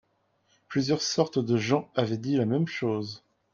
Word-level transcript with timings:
Plusieurs 0.67 1.03
sortes 1.03 1.37
de 1.37 1.57
gens 1.57 1.91
avaient 1.93 2.17
dis 2.17 2.35
la 2.35 2.47
même 2.47 2.65
chose. 2.65 3.23